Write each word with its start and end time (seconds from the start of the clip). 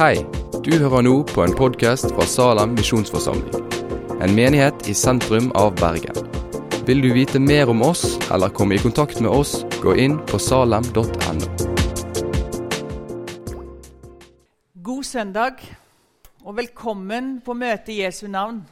Hei, 0.00 0.22
du 0.64 0.70
hører 0.80 1.02
nå 1.04 1.10
på 1.28 1.42
en 1.44 1.52
podkast 1.52 2.06
fra 2.14 2.24
Salem 2.24 2.70
misjonsforsamling. 2.72 3.66
En 4.24 4.32
menighet 4.32 4.86
i 4.88 4.94
sentrum 4.96 5.50
av 5.52 5.74
Bergen. 5.76 6.16
Vil 6.88 7.02
du 7.04 7.10
vite 7.12 7.36
mer 7.36 7.68
om 7.68 7.82
oss 7.84 8.14
eller 8.32 8.48
komme 8.48 8.78
i 8.78 8.80
kontakt 8.80 9.20
med 9.20 9.28
oss, 9.28 9.58
gå 9.82 9.92
inn 10.00 10.16
på 10.24 10.40
salem.no. 10.40 11.50
God 14.88 15.04
søndag 15.04 15.60
og 16.46 16.56
velkommen 16.62 17.34
på 17.44 17.60
møte 17.60 17.92
i 17.92 18.00
Jesu 18.00 18.24
navn. 18.32 18.64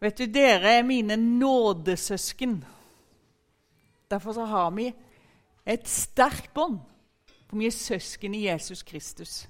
Vet 0.00 0.24
du, 0.24 0.24
Dere 0.24 0.78
er 0.78 0.88
mine 0.88 1.20
nådesøsken. 1.20 2.62
Derfor 4.08 4.40
så 4.40 4.48
har 4.56 4.72
vi 4.72 4.88
et 5.68 5.84
sterkt 5.84 6.54
bånd, 6.56 6.80
for 7.44 7.60
vi 7.60 7.68
søsken 7.68 8.40
i 8.40 8.46
Jesus 8.48 8.88
Kristus. 8.88 9.42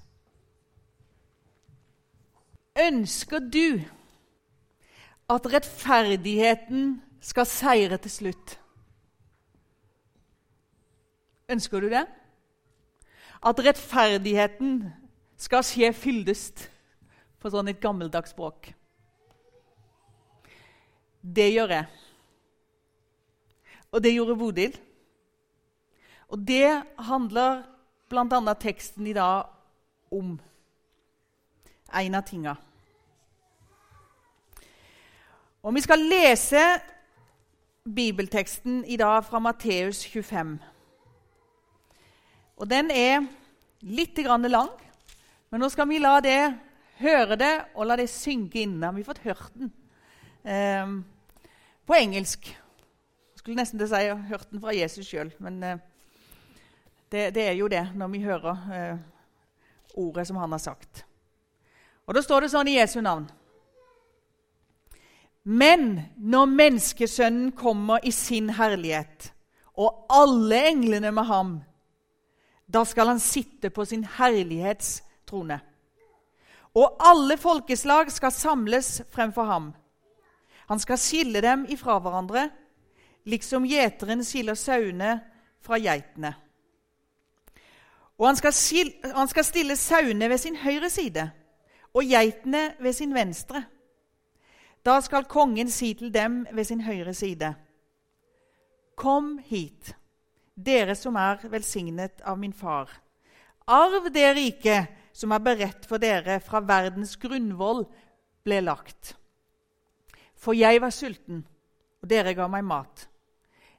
Ønsker 2.79 3.39
du 3.39 3.81
at 5.29 5.45
rettferdigheten 5.53 7.01
skal 7.21 7.45
seire 7.45 7.97
til 8.01 8.11
slutt? 8.11 8.59
Ønsker 11.49 11.81
du 11.81 11.89
det? 11.91 12.05
At 13.45 13.59
rettferdigheten 13.59 14.87
skal 15.37 15.65
skje 15.67 15.91
fyldest, 15.93 16.69
på 17.43 17.51
sånn 17.51 17.67
et 17.67 17.81
gammeldags 17.83 18.31
språk. 18.31 18.71
Det 21.21 21.49
gjør 21.51 21.75
jeg. 21.75 21.85
Og 23.91 24.01
det 24.01 24.13
gjorde 24.15 24.37
Bodil. 24.39 24.77
Og 26.31 26.39
det 26.47 26.81
handler 26.97 27.65
bl.a. 28.09 28.53
teksten 28.57 29.07
i 29.07 29.13
dag 29.13 29.51
om. 30.11 30.39
En 31.93 32.15
av 32.17 32.23
tinga. 32.25 32.55
Og 35.63 35.73
Vi 35.73 35.81
skal 35.81 35.99
lese 35.99 36.59
bibelteksten 37.95 38.81
i 38.85 38.97
dag 38.99 39.23
fra 39.23 39.39
Matteus 39.39 40.01
25. 40.05 40.57
Og 42.57 42.69
Den 42.69 42.91
er 42.91 43.23
litt 43.79 44.17
lang, 44.17 44.69
men 45.49 45.61
nå 45.61 45.69
skal 45.69 45.87
vi 45.87 45.99
la 45.99 46.19
det 46.19 46.53
høre 46.99 47.37
det 47.39 47.65
og 47.75 47.87
la 47.87 47.95
det 47.95 48.09
synke 48.09 48.59
inn. 48.59 48.75
Vi 48.75 48.83
har 48.83 49.03
fått 49.03 49.23
hørt 49.23 49.53
den 49.55 49.71
eh, 50.43 50.99
på 51.87 51.95
engelsk. 51.95 52.43
Jeg 52.43 53.39
skulle 53.39 53.55
nesten 53.55 53.79
til 53.79 53.87
å 53.87 53.93
si 53.95 54.33
hørt 54.33 54.51
den 54.51 54.59
fra 54.59 54.73
Jesus 54.75 55.07
sjøl, 55.07 55.31
men 55.39 55.63
eh, 55.63 55.77
det, 57.07 57.29
det, 57.35 57.47
er 57.47 57.55
jo 57.55 57.69
det 57.71 57.85
når 57.95 58.11
vi 58.11 58.23
hører 58.25 58.67
eh, 58.81 58.97
ordet 59.95 60.27
som 60.27 60.43
han 60.43 60.51
har 60.51 60.59
sagt. 60.59 61.05
Og 62.03 62.13
Da 62.13 62.21
står 62.21 62.41
det 62.41 62.51
sånn 62.51 62.67
i 62.67 62.75
Jesu 62.81 62.99
navn. 62.99 63.31
Men 65.43 66.01
når 66.17 66.45
menneskesønnen 66.45 67.51
kommer 67.51 67.99
i 68.03 68.11
sin 68.11 68.49
herlighet, 68.55 69.33
og 69.73 70.05
alle 70.09 70.59
englene 70.69 71.11
med 71.11 71.23
ham, 71.27 71.53
da 72.73 72.83
skal 72.87 73.11
han 73.11 73.19
sitte 73.19 73.69
på 73.69 73.85
sin 73.85 74.05
herlighetstrone. 74.17 75.59
Og 76.73 76.95
alle 77.05 77.37
folkeslag 77.37 78.11
skal 78.11 78.31
samles 78.31 79.01
fremfor 79.11 79.43
ham. 79.43 79.73
Han 80.67 80.79
skal 80.79 80.97
skille 80.97 81.41
dem 81.41 81.65
ifra 81.69 81.99
hverandre, 81.99 82.47
liksom 83.25 83.67
gjeteren 83.67 84.23
skiller 84.23 84.55
sauene 84.57 85.19
fra 85.61 85.77
geitene. 85.77 86.33
Og 88.17 88.27
han 88.29 88.39
skal, 88.39 88.53
han 89.15 89.27
skal 89.27 89.45
stille 89.45 89.75
sauene 89.75 90.29
ved 90.29 90.37
sin 90.37 90.55
høyre 90.55 90.89
side 90.89 91.29
og 91.93 92.09
geitene 92.09 92.73
ved 92.79 92.93
sin 92.93 93.13
venstre. 93.13 93.63
Da 94.83 94.97
skal 95.01 95.23
kongen 95.31 95.69
si 95.71 95.93
til 95.95 96.11
dem 96.11 96.41
ved 96.51 96.65
sin 96.67 96.81
høyre 96.83 97.13
side.: 97.13 97.53
Kom 98.95 99.37
hit, 99.39 99.95
dere 100.55 100.95
som 100.95 101.15
er 101.15 101.39
velsignet 101.49 102.21
av 102.21 102.37
min 102.39 102.53
far. 102.53 102.89
Arv 103.67 104.11
det 104.11 104.35
riket 104.35 104.87
som 105.13 105.31
er 105.31 105.39
beredt 105.39 105.85
for 105.87 105.97
dere 105.97 106.39
fra 106.43 106.59
verdens 106.59 107.15
grunnvoll 107.15 107.85
ble 108.43 108.59
lagt. 108.61 109.15
For 110.35 110.53
jeg 110.53 110.81
var 110.81 110.91
sulten, 110.91 111.45
og 112.01 112.09
dere 112.09 112.33
ga 112.35 112.47
meg 112.51 112.65
mat. 112.67 113.07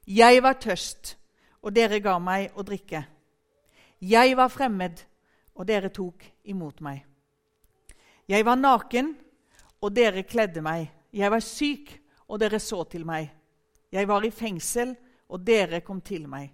Jeg 0.07 0.41
var 0.43 0.57
tørst, 0.57 1.19
og 1.61 1.75
dere 1.77 2.01
ga 2.01 2.17
meg 2.19 2.57
å 2.57 2.65
drikke. 2.65 3.05
Jeg 4.01 4.37
var 4.37 4.49
fremmed, 4.49 5.05
og 5.55 5.69
dere 5.69 5.93
tok 5.93 6.25
imot 6.45 6.81
meg. 6.81 7.05
Jeg 8.29 8.45
var 8.45 8.57
naken, 8.57 9.15
og 9.85 9.93
dere 9.93 10.25
kledde 10.25 10.63
meg. 10.65 10.89
Jeg 11.15 11.31
var 11.31 11.43
syk, 11.47 11.93
og 12.27 12.41
dere 12.43 12.59
så 12.59 12.83
til 12.91 13.05
meg. 13.07 13.29
Jeg 13.93 14.09
var 14.11 14.25
i 14.27 14.33
fengsel, 14.35 14.97
og 15.31 15.45
dere 15.47 15.81
kom 15.85 16.01
til 16.03 16.27
meg. 16.29 16.51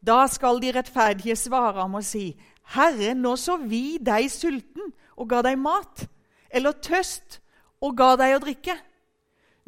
Da 0.00 0.26
skal 0.28 0.60
de 0.60 0.72
rettferdige 0.76 1.36
svare 1.36 1.80
ham 1.80 1.96
og 1.96 2.04
si, 2.04 2.34
Herre, 2.74 3.14
nå 3.16 3.34
så 3.40 3.56
vi 3.60 3.98
deg 4.00 4.28
sulten 4.32 4.92
og 5.16 5.28
ga 5.32 5.40
deg 5.44 5.58
mat, 5.60 6.04
eller 6.50 6.76
tøst 6.84 7.40
og 7.80 7.96
ga 7.96 8.14
deg 8.20 8.36
å 8.36 8.42
drikke. 8.44 8.76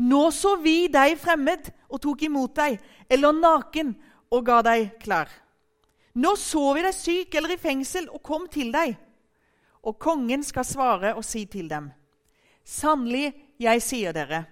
Nå 0.03 0.23
så 0.35 0.57
vi 0.61 0.89
deg 0.93 1.17
fremmed 1.21 1.69
og 1.89 2.01
tok 2.03 2.25
imot 2.29 2.55
deg, 2.57 2.79
eller 3.09 3.37
naken 3.37 3.95
og 4.33 4.45
ga 4.47 4.61
deg 4.65 4.95
klær. 5.03 5.33
Nå 6.15 6.35
så 6.37 6.73
vi 6.77 6.85
deg 6.85 6.97
syk 6.97 7.35
eller 7.39 7.55
i 7.55 7.61
fengsel 7.61 8.09
og 8.13 8.23
kom 8.25 8.45
til 8.53 8.73
deg. 8.73 8.95
Og 9.83 9.97
kongen 10.01 10.45
skal 10.45 10.67
svare 10.69 11.15
og 11.17 11.25
si 11.25 11.45
til 11.51 11.69
dem.: 11.69 11.91
Sannelig, 12.65 13.33
jeg 13.63 13.83
sier 13.85 14.15
dere, 14.17 14.45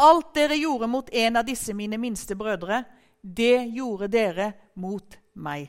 alt 0.00 0.34
dere 0.34 0.56
gjorde 0.56 0.88
mot 0.88 1.10
en 1.12 1.36
av 1.36 1.44
disse 1.44 1.74
mine 1.76 1.98
minste 2.00 2.36
brødre, 2.38 2.84
det 3.20 3.66
gjorde 3.74 4.08
dere 4.08 4.52
mot 4.80 5.16
meg. 5.36 5.68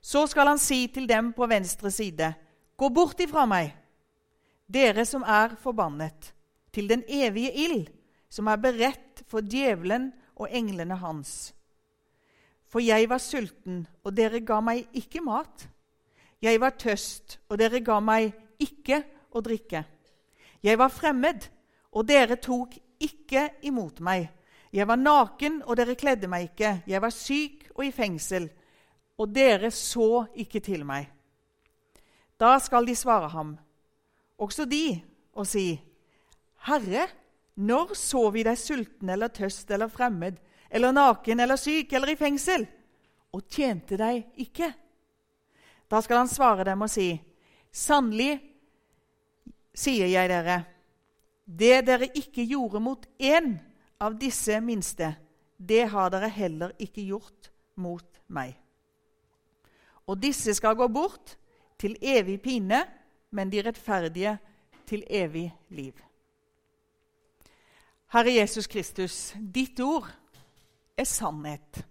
Så 0.00 0.26
skal 0.28 0.52
han 0.52 0.60
si 0.60 0.86
til 0.92 1.08
dem 1.08 1.32
på 1.32 1.48
venstre 1.48 1.90
side.: 1.90 2.34
Gå 2.76 2.88
bort 2.88 3.20
ifra 3.20 3.46
meg, 3.48 3.72
dere 4.68 5.06
som 5.08 5.24
er 5.24 5.56
forbannet, 5.56 6.34
til 6.72 6.88
den 6.88 7.02
evige 7.08 7.52
ild, 7.52 7.88
som 8.28 8.46
er 8.46 8.60
beredt 8.60 9.24
for 9.26 9.40
djevelen 9.40 10.12
og 10.36 10.52
englene 10.52 11.00
hans. 11.00 11.54
For 12.68 12.84
jeg 12.84 13.08
var 13.08 13.18
sulten, 13.18 13.86
og 14.04 14.12
dere 14.16 14.40
ga 14.44 14.60
meg 14.60 14.84
ikke 14.92 15.24
mat. 15.24 15.64
Jeg 16.42 16.60
var 16.60 16.76
tøst, 16.76 17.40
og 17.48 17.58
dere 17.58 17.80
ga 17.80 17.98
meg 18.04 18.34
ikke 18.60 19.00
å 19.32 19.40
drikke. 19.40 19.82
Jeg 20.62 20.78
var 20.78 20.90
fremmed, 20.90 21.46
og 21.92 22.06
dere 22.08 22.36
tok 22.42 22.74
ikke 23.00 23.48
imot 23.68 24.00
meg. 24.04 24.28
Jeg 24.72 24.88
var 24.88 24.98
naken, 25.00 25.62
og 25.64 25.78
dere 25.78 25.96
kledde 25.96 26.28
meg 26.28 26.50
ikke. 26.50 26.82
Jeg 26.86 27.02
var 27.02 27.14
syk 27.14 27.68
og 27.76 27.84
i 27.86 27.92
fengsel, 27.94 28.48
og 29.18 29.30
dere 29.34 29.70
så 29.74 30.26
ikke 30.36 30.60
til 30.64 30.84
meg. 30.86 31.08
Da 32.38 32.58
skal 32.62 32.86
de 32.86 32.94
svare 32.94 33.30
ham, 33.32 33.56
også 34.38 34.66
de, 34.70 35.00
og 35.34 35.46
si, 35.46 35.72
Herre, 36.68 37.08
når 37.58 37.94
så 37.98 38.28
vi 38.30 38.44
deg 38.46 38.58
sulten 38.58 39.10
eller 39.10 39.32
tøst 39.34 39.70
eller 39.74 39.90
fremmed 39.90 40.36
eller 40.70 40.92
naken 40.92 41.40
eller 41.40 41.58
syk 41.58 41.92
eller 41.96 42.12
i 42.12 42.18
fengsel, 42.18 42.66
og 43.34 43.48
tjente 43.50 43.98
deg 43.98 44.28
ikke? 44.44 44.68
Da 45.90 46.00
skal 46.04 46.22
han 46.22 46.30
svare 46.30 46.66
dem 46.68 46.84
og 46.84 46.92
si, 46.92 47.10
Sannelig 47.72 48.38
sier 49.78 50.10
jeg 50.10 50.30
dere, 50.30 50.62
det 51.46 51.84
dere 51.86 52.10
ikke 52.18 52.44
gjorde 52.48 52.80
mot 52.82 53.06
én 53.18 53.54
av 54.02 54.18
disse 54.18 54.58
minste, 54.60 55.14
det 55.56 55.86
har 55.92 56.10
dere 56.12 56.30
heller 56.30 56.74
ikke 56.78 57.06
gjort 57.06 57.50
mot 57.78 58.20
meg. 58.34 58.56
Og 60.08 60.18
disse 60.20 60.54
skal 60.56 60.76
gå 60.78 60.88
bort 60.92 61.36
til 61.78 61.96
evig 62.02 62.40
pine, 62.42 62.82
men 63.30 63.50
de 63.52 63.62
rettferdige 63.62 64.38
til 64.88 65.04
evig 65.10 65.50
liv. 65.68 65.92
Herre 68.12 68.32
Jesus 68.38 68.66
Kristus, 68.66 69.34
ditt 69.36 69.80
ord 69.84 70.08
er 70.96 71.04
sannhet. 71.04 71.84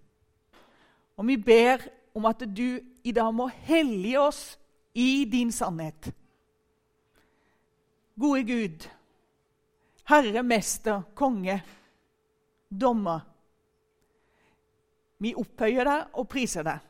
Og 1.16 1.26
vi 1.26 1.36
ber 1.36 1.84
om 2.14 2.26
at 2.26 2.42
du 2.42 2.80
i 3.04 3.12
dag 3.14 3.34
må 3.34 3.46
hellige 3.46 4.20
oss 4.20 4.58
i 4.94 5.28
din 5.30 5.52
sannhet. 5.54 6.10
Gode 8.18 8.44
Gud, 8.44 8.88
Herre, 10.08 10.42
Mester, 10.42 11.02
Konge, 11.14 11.62
Dommer. 12.80 13.20
Vi 15.18 15.34
opphøyer 15.38 15.86
deg 15.86 16.18
og 16.18 16.28
priser 16.30 16.66
deg. 16.66 16.82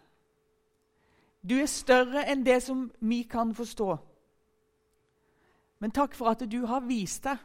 Du 1.45 1.55
er 1.61 1.69
større 1.71 2.25
enn 2.29 2.45
det 2.47 2.59
som 2.65 2.87
vi 3.01 3.23
kan 3.29 3.53
forstå. 3.55 3.91
Men 5.79 5.95
takk 5.95 6.17
for 6.17 6.33
at 6.33 6.43
du 6.51 6.61
har 6.67 6.87
vist 6.89 7.29
deg 7.29 7.39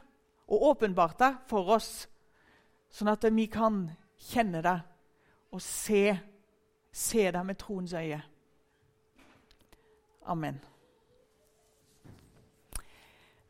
og 0.48 0.68
åpenbart 0.72 1.18
deg 1.20 1.40
for 1.48 1.76
oss, 1.76 2.06
sånn 2.90 3.12
at 3.12 3.24
vi 3.32 3.46
kan 3.52 3.86
kjenne 4.30 4.60
deg 4.64 5.54
og 5.54 5.62
se, 5.62 6.06
se 6.92 7.30
deg 7.30 7.44
med 7.46 7.60
troens 7.60 7.94
øye. 7.94 8.20
Amen. 10.24 10.60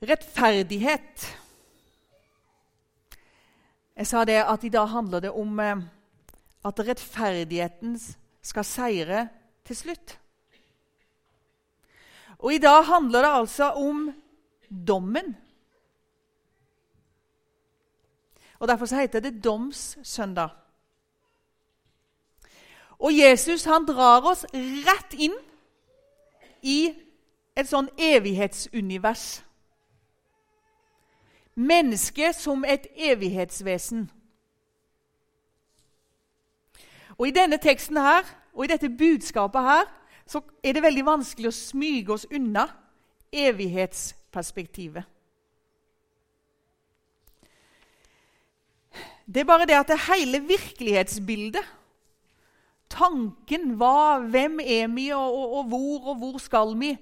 Rettferdighet. 0.05 1.27
Jeg 3.97 4.07
sa 4.07 4.25
det 4.27 4.41
at 4.43 4.65
i 4.65 4.73
dag 4.75 4.89
handler 4.91 5.23
det 5.25 5.31
om 5.31 5.61
eh, 5.61 5.85
at 6.65 6.81
rettferdigheten 6.89 7.95
skal 8.43 8.67
seire 8.67 9.29
til 9.65 9.77
slutt. 9.77 10.19
Og 12.39 12.55
i 12.55 12.59
dag 12.59 12.85
handler 12.85 13.23
det 13.23 13.33
altså 13.39 13.71
om 13.73 14.11
dommen. 14.69 15.37
Og 18.59 18.69
Derfor 18.69 18.87
så 18.87 19.01
heter 19.01 19.21
det 19.21 19.45
domssøndag. 19.45 20.49
Og 22.99 23.19
Jesus 23.19 23.65
han 23.65 23.87
drar 23.87 24.25
oss 24.25 24.45
rett 24.87 25.17
inn 25.19 25.35
i 26.63 26.95
et 27.57 27.69
sånn 27.69 27.91
evighetsunivers. 28.01 29.43
Mennesket 31.55 32.35
som 32.35 32.65
et 32.65 32.87
evighetsvesen. 32.97 34.11
Og 37.19 37.29
I 37.29 37.35
denne 37.35 37.59
teksten 37.63 37.97
her, 37.97 38.27
og 38.55 38.65
i 38.65 38.73
dette 38.73 38.91
budskapet 38.91 39.63
her 39.63 39.85
så 40.27 40.41
er 40.65 40.73
det 40.73 40.83
veldig 40.83 41.05
vanskelig 41.07 41.51
å 41.51 41.57
smyge 41.57 42.15
oss 42.15 42.27
unna 42.33 42.67
evighetsperspektivet. 43.35 45.05
Det 49.25 49.41
er 49.41 49.49
bare 49.49 49.67
det 49.67 49.77
at 49.79 49.89
det 49.89 50.03
hele 50.09 50.43
virkelighetsbildet, 50.45 51.65
tanken 52.93 53.73
hva, 53.81 54.21
hvem 54.21 54.61
er 54.61 54.91
vi, 54.93 55.09
og, 55.17 55.39
og, 55.39 55.55
og 55.59 55.71
hvor 55.71 56.11
og 56.13 56.19
hvor 56.21 56.43
skal 56.43 56.75
vi, 56.79 56.93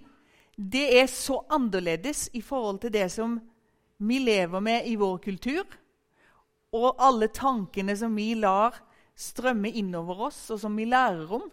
det 0.56 0.84
er 1.00 1.08
så 1.10 1.40
annerledes 1.50 2.28
i 2.32 2.40
forhold 2.40 2.78
til 2.84 2.92
det 2.94 3.08
som 3.12 3.40
vi 4.08 4.18
lever 4.18 4.60
med 4.60 4.86
i 4.86 4.96
vår 4.98 5.18
kultur, 5.22 5.64
og 6.72 6.96
alle 6.98 7.28
tankene 7.28 7.96
som 7.96 8.14
vi 8.16 8.32
lar 8.34 8.78
strømme 9.16 9.70
innover 9.70 10.28
oss, 10.28 10.50
og 10.50 10.60
som 10.60 10.76
vi 10.76 10.86
lærer 10.88 11.34
om. 11.36 11.44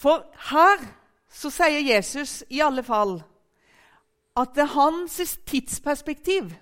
For 0.00 0.24
her 0.50 0.86
så 1.30 1.50
sier 1.52 1.84
Jesus 1.84 2.40
i 2.48 2.62
alle 2.64 2.82
fall 2.82 3.20
at 4.40 4.54
det 4.56 4.64
er 4.64 4.74
hans 4.74 5.18
tidsperspektiv 5.46 6.54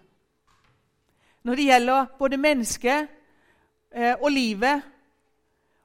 når 1.47 1.55
det 1.55 1.65
gjelder 1.65 2.07
både 2.19 2.37
mennesket 2.37 3.07
eh, 3.95 4.15
og 4.21 4.31
livet 4.33 4.83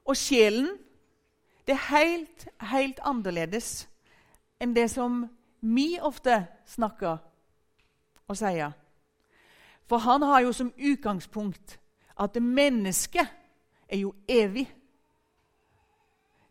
og 0.04 0.16
sjelen, 0.16 0.68
det 1.64 1.72
er 1.72 1.86
helt, 1.88 2.48
helt 2.60 2.98
annerledes 3.00 3.86
enn 4.60 4.74
det 4.76 4.90
som 4.92 5.22
vi 5.64 5.98
ofte 6.00 6.44
snakker 6.66 7.18
og 8.28 8.36
sier. 8.36 8.72
For 9.88 10.00
han 10.04 10.22
har 10.22 10.44
jo 10.44 10.52
som 10.52 10.72
utgangspunkt 10.76 11.78
at 12.20 12.36
mennesket 12.42 13.26
er 13.88 13.98
jo 13.98 14.14
evig. 14.28 14.68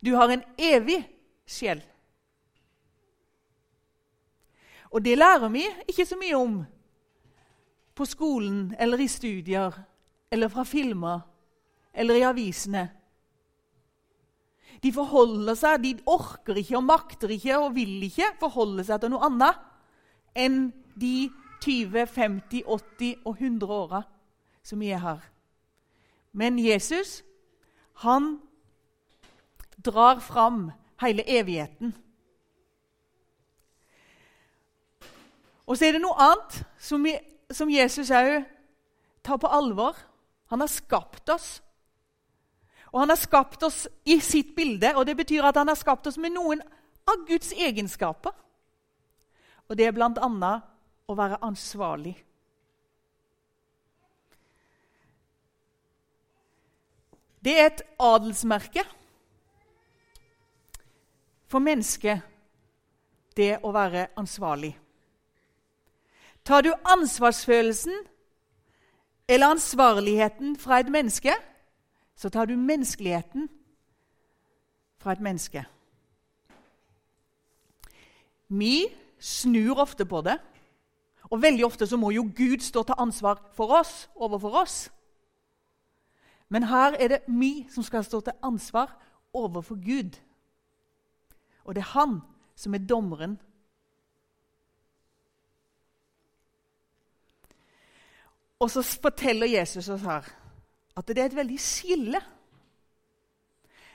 Du 0.04 0.14
har 0.14 0.30
en 0.30 0.44
evig 0.58 1.00
sjel. 1.46 1.82
Og 4.90 5.04
det 5.04 5.18
lærer 5.18 5.48
vi 5.48 5.64
ikke 5.88 6.06
så 6.06 6.16
mye 6.16 6.36
om 6.36 6.58
på 7.94 8.04
skolen 8.04 8.74
eller 8.78 8.98
i 8.98 9.08
studier 9.08 9.74
eller 10.30 10.48
fra 10.48 10.62
filmer 10.62 11.20
eller 11.94 12.14
i 12.14 12.26
avisene. 12.26 12.88
De 14.84 14.92
forholder 14.92 15.56
seg, 15.56 15.80
de 15.80 15.94
orker 16.10 16.58
ikke 16.60 16.76
og 16.76 16.84
makter 16.84 17.32
ikke 17.32 17.56
og 17.56 17.72
vil 17.78 18.02
ikke 18.04 18.34
forholde 18.42 18.84
seg 18.84 19.00
til 19.00 19.14
noe 19.14 19.24
annet 19.24 19.62
enn 20.36 20.66
de 21.00 21.30
20, 21.64 22.04
50, 22.12 22.66
80 22.68 23.24
og 23.24 23.38
100 23.40 23.72
åra 23.72 24.02
som 24.64 24.80
vi 24.80 24.92
er 24.92 25.00
her. 25.00 25.24
Men 26.32 26.58
Jesus, 26.58 27.22
han 28.04 28.40
drar 29.84 30.20
fram 30.20 30.72
hele 31.00 31.24
evigheten. 31.28 31.94
Og 35.66 35.78
så 35.78 35.88
er 35.88 35.96
det 35.96 36.02
noe 36.04 36.16
annet 36.20 36.60
som, 36.76 37.04
vi, 37.04 37.14
som 37.52 37.70
Jesus 37.72 38.12
òg 38.12 38.44
tar 39.24 39.40
på 39.40 39.48
alvor. 39.48 39.96
Han 40.52 40.60
har 40.60 40.68
skapt 40.68 41.30
oss. 41.32 41.62
Og 42.94 43.00
han 43.02 43.10
har 43.10 43.18
skapt 43.18 43.62
oss 43.66 43.88
i 44.06 44.20
sitt 44.22 44.54
bilde, 44.54 44.92
og 44.94 45.02
det 45.08 45.16
betyr 45.18 45.48
at 45.48 45.56
han 45.58 45.68
har 45.68 45.78
skapt 45.78 46.06
oss 46.06 46.18
med 46.22 46.30
noen 46.36 46.62
av 47.10 47.24
Guds 47.26 47.50
egenskaper. 47.50 48.30
Og 49.66 49.74
det 49.74 49.88
er 49.88 49.96
bl.a. 49.96 50.52
å 51.10 51.16
være 51.18 51.40
ansvarlig. 51.42 52.14
Det 57.44 57.56
er 57.58 57.66
et 57.66 57.82
adelsmerke 58.00 58.84
for 61.50 61.60
mennesket 61.60 62.22
det 63.36 63.58
å 63.66 63.72
være 63.74 64.06
ansvarlig. 64.16 64.70
Tar 66.44 66.62
du 66.62 66.70
ansvarsfølelsen 66.94 67.98
eller 69.28 69.56
ansvarligheten 69.56 70.54
fra 70.60 70.78
et 70.80 70.92
menneske, 70.92 71.34
så 72.16 72.28
tar 72.28 72.44
du 72.44 72.56
menneskeligheten 72.56 73.48
fra 74.98 75.12
et 75.12 75.20
menneske. 75.20 75.64
Vi 78.48 78.86
snur 79.18 79.78
ofte 79.78 80.06
på 80.06 80.20
det, 80.20 80.38
og 81.30 81.42
veldig 81.42 81.64
ofte 81.66 81.86
så 81.86 81.96
må 81.96 82.10
jo 82.10 82.28
Gud 82.36 82.60
stå 82.60 82.82
til 82.82 82.94
ansvar 82.98 83.50
for 83.52 83.72
oss, 83.80 84.10
overfor 84.14 84.60
oss. 84.62 84.90
Men 86.48 86.62
her 86.62 86.96
er 87.00 87.08
det 87.08 87.18
vi 87.26 87.66
som 87.70 87.82
skal 87.82 88.04
stå 88.04 88.20
til 88.20 88.32
ansvar 88.42 88.92
overfor 89.32 89.74
Gud. 89.74 90.20
Og 91.64 91.74
det 91.74 91.80
er 91.80 91.98
han 91.98 92.20
som 92.54 92.74
er 92.74 92.78
dommeren. 92.78 93.40
Og 98.58 98.70
så 98.70 98.82
forteller 98.82 99.46
Jesus 99.46 99.88
oss 99.88 100.02
her 100.02 100.43
at 100.96 101.08
det 101.08 101.18
er 101.18 101.26
et 101.30 101.36
veldig 101.36 101.60
skille. 101.60 102.20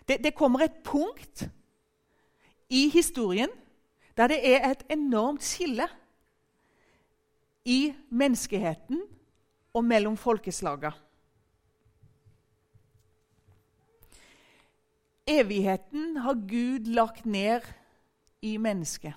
Det, 0.08 0.20
det 0.24 0.36
kommer 0.36 0.66
et 0.66 0.84
punkt 0.84 1.48
i 2.70 2.90
historien 2.90 3.50
der 4.18 4.28
det 4.28 4.40
er 4.44 4.72
et 4.72 4.84
enormt 4.92 5.44
skille 5.44 5.86
i 7.66 7.94
menneskeheten 8.10 9.02
og 9.74 9.86
mellom 9.86 10.18
folkeslagene. 10.18 10.92
Evigheten 15.30 16.18
har 16.18 16.34
Gud 16.34 16.90
lagt 16.90 17.26
ned 17.26 17.62
i 18.42 18.58
mennesket. 18.58 19.14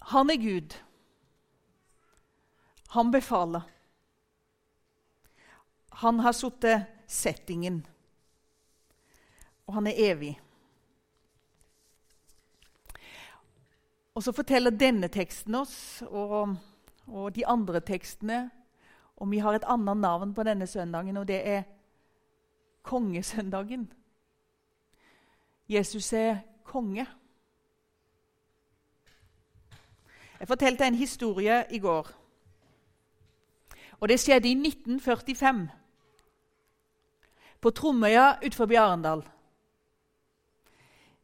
Han 0.00 0.30
er 0.30 0.36
Gud. 0.36 0.78
Han 2.92 3.10
befaler. 3.10 3.62
Han 6.02 6.20
har 6.20 6.32
satt 6.32 6.64
settingen, 7.08 7.78
og 9.66 9.74
han 9.78 9.86
er 9.86 10.00
evig. 10.10 10.32
Og 14.14 14.22
Så 14.22 14.32
forteller 14.36 14.76
denne 14.76 15.08
teksten 15.08 15.54
oss, 15.54 16.02
og, 16.10 16.56
og 17.06 17.32
de 17.32 17.46
andre 17.48 17.80
tekstene, 17.80 18.50
om 19.16 19.30
vi 19.30 19.40
har 19.40 19.56
et 19.56 19.64
annet 19.64 19.96
navn 19.96 20.34
på 20.34 20.44
denne 20.44 20.66
søndagen, 20.66 21.16
og 21.16 21.28
det 21.28 21.40
er 21.48 21.62
kongesøndagen. 22.82 23.88
Jesus 25.68 26.12
er 26.12 26.42
konge. 26.64 27.06
Jeg 30.40 30.48
fortalte 30.48 30.84
en 30.84 30.94
historie 30.94 31.64
i 31.70 31.78
går. 31.78 32.21
Og 34.02 34.08
Det 34.08 34.18
skjedde 34.20 34.48
i 34.48 34.52
1945, 34.58 35.68
på 37.60 37.70
Tromøya 37.70 38.40
utenfor 38.42 38.72
Arendal. 38.78 39.22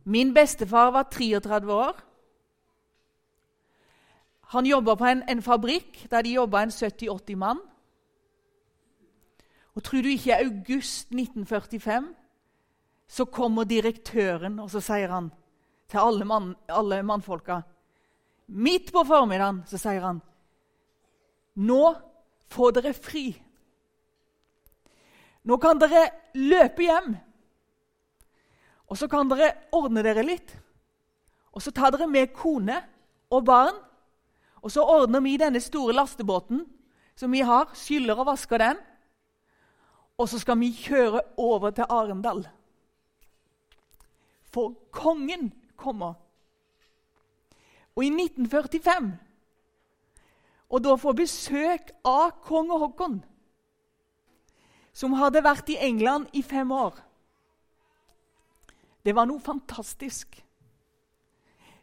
Min 0.05 0.35
bestefar 0.35 0.91
var 0.91 1.09
33 1.11 1.73
år. 1.73 1.99
Han 4.41 4.67
jobba 4.67 4.95
på 4.95 5.05
en, 5.05 5.25
en, 5.29 5.43
fabrikk 5.43 6.07
der 6.11 6.23
de 6.23 6.37
jobba 6.37 6.63
en 6.63 6.69
70-80 6.69 7.37
mann. 7.37 7.59
Og 9.75 9.83
tror 9.83 10.03
du 10.03 10.09
ikke 10.09 10.39
august 10.39 11.11
1945 11.11 12.15
så 13.09 13.25
kommer 13.25 13.65
direktøren, 13.65 14.59
og 14.59 14.71
så 14.71 14.81
sier 14.81 15.09
han 15.09 15.33
til 15.89 15.99
alle, 15.99 16.25
mann, 16.25 16.55
alle 16.69 17.03
mannfolka 17.03 17.61
Midt 18.47 18.93
på 18.93 19.05
formiddagen 19.05 19.63
så 19.67 19.79
sier 19.79 20.01
han 20.01 20.21
Nå 21.55 22.08
får 22.49 22.79
dere 22.79 22.95
fri. 22.97 23.27
Nå 25.49 25.57
kan 25.63 25.79
dere 25.81 26.09
løpe 26.37 26.85
hjem 26.85 27.15
Og 28.89 28.97
så 28.99 29.07
kan 29.09 29.29
dere 29.29 29.53
ordne 29.73 30.03
dere 30.05 30.25
litt. 30.25 30.55
Og 31.53 31.61
så 31.61 31.71
tar 31.77 31.93
dere 31.93 32.07
med 32.09 32.33
kone 32.33 32.79
og 33.29 33.45
barn. 33.45 33.77
Og 34.65 34.73
så 34.73 34.81
ordner 34.81 35.21
vi 35.21 35.37
denne 35.37 35.61
store 35.61 35.93
lastebåten 35.93 36.63
som 37.19 37.33
vi 37.35 37.43
har, 37.45 37.69
skyller 37.75 38.17
og 38.17 38.31
vasker 38.31 38.63
den. 38.63 38.81
Og 40.19 40.29
så 40.31 40.41
skal 40.41 40.57
vi 40.61 40.71
kjøre 40.73 41.21
over 41.37 41.75
til 41.77 41.85
Arendal. 41.89 42.47
For 44.49 44.73
kongen 44.91 45.53
kommer. 45.77 46.17
Og 47.97 48.05
i 48.07 48.09
1945 48.09 49.13
Og 50.69 50.85
da 50.85 50.97
få 51.01 51.15
besøk 51.17 51.93
av 52.05 52.35
kong 52.45 52.69
Haakon, 52.71 53.21
som 54.93 55.15
hadde 55.17 55.45
vært 55.45 55.71
i 55.73 55.79
England 55.81 56.29
i 56.37 56.43
fem 56.43 56.71
år. 56.75 56.99
Det 59.05 59.15
var 59.17 59.29
noe 59.31 59.41
fantastisk. 59.41 60.43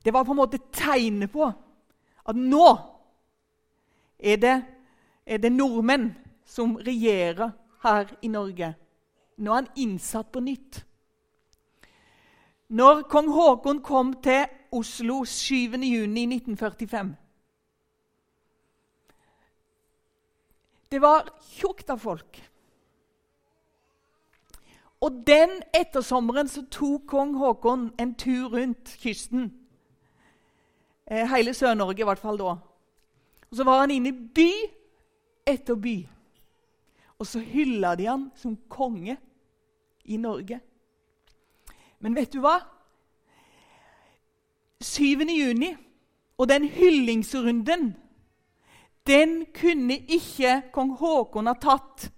Det 0.05 0.13
var 0.13 0.25
på 0.25 0.35
en 0.35 0.41
måte 0.43 0.61
tegnet 0.75 1.31
på 1.33 1.47
at 1.49 2.37
nå 2.37 2.67
er 4.19 4.37
det, 4.41 4.55
er 5.25 5.41
det 5.41 5.53
nordmenn 5.53 6.11
som 6.45 6.77
regjerer 6.77 7.55
her 7.81 8.13
i 8.21 8.29
Norge. 8.29 8.75
Nå 9.37 9.51
er 9.51 9.63
han 9.63 9.73
innsatt 9.81 10.29
på 10.31 10.43
nytt. 10.45 10.83
Når 12.69 13.07
kong 13.09 13.33
Haakon 13.33 13.81
kom 13.85 14.13
til 14.21 14.45
Oslo 14.75 15.23
7.6.1945 15.25 17.24
Det 20.91 21.01
var 21.01 21.29
tjukt 21.41 21.89
av 21.89 21.97
folk. 21.97 22.41
Og 25.01 25.21
den 25.27 25.59
ettersommeren 25.75 26.47
så 26.49 26.63
tok 26.71 27.07
kong 27.11 27.35
Haakon 27.37 27.89
en 27.99 28.13
tur 28.17 28.49
rundt 28.53 28.95
kysten. 29.01 29.51
Eh, 31.05 31.27
hele 31.29 31.53
Sør-Norge, 31.53 32.01
i 32.01 32.07
hvert 32.07 32.21
fall 32.21 32.39
da. 32.39 32.55
Og 33.51 33.57
Så 33.57 33.63
var 33.63 33.79
han 33.79 33.91
inne 33.91 34.09
i 34.09 34.11
by 34.35 34.51
etter 35.45 35.75
by. 35.75 36.07
Og 37.19 37.27
så 37.27 37.39
hylla 37.39 37.95
de 37.95 38.07
han 38.07 38.31
som 38.35 38.57
konge 38.69 39.17
i 40.05 40.17
Norge. 40.17 40.59
Men 41.99 42.15
vet 42.15 42.33
du 42.33 42.39
hva? 42.43 42.59
7. 44.81 45.25
juni 45.29 45.75
og 46.37 46.49
den 46.49 46.67
hyllingsrunden 46.67 47.95
den 49.07 49.45
kunne 49.53 49.97
ikke 50.07 50.61
kong 50.73 50.95
Haakon 50.99 51.47
ha 51.47 51.53
tatt 51.61 52.09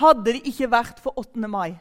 hadde 0.00 0.32
det 0.32 0.46
ikke 0.48 0.70
vært 0.72 1.00
for 1.00 1.16
8. 1.20 1.48
mai. 1.48 1.76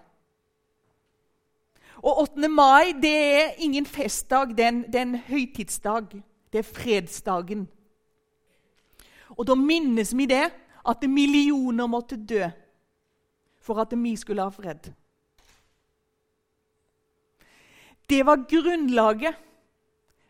Og 2.05 2.21
8. 2.21 2.49
mai 2.51 2.93
det 3.01 3.15
er 3.15 3.55
ingen 3.63 3.85
festdag, 3.85 4.53
det 4.55 4.65
er 4.65 5.01
en, 5.01 5.15
høytidsdag. 5.27 6.13
Det 6.51 6.61
er 6.61 6.67
fredsdagen. 6.67 7.65
Og 9.35 9.47
da 9.47 9.55
minnes 9.59 10.13
vi 10.15 10.27
det, 10.29 10.45
at 10.85 11.07
millioner 11.09 11.89
måtte 11.89 12.15
dø 12.15 12.45
for 13.59 13.81
at 13.81 13.95
vi 13.97 14.13
skulle 14.15 14.45
ha 14.45 14.53
fred. 14.53 14.91
Det 18.05 18.21
var 18.25 18.45
grunnlaget 18.45 19.35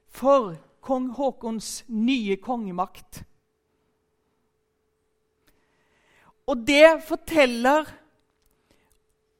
for 0.07 0.55
kong 0.81 1.09
Haakons 1.17 1.83
nye 1.87 2.37
kongemakt. 2.39 3.25
Og 6.47 6.61
det 6.67 7.01
forteller, 7.07 7.87